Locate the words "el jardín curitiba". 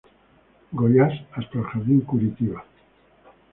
1.59-2.65